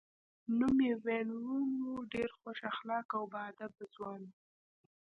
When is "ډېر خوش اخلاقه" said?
2.13-3.13